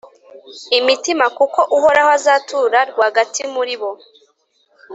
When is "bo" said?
3.81-3.91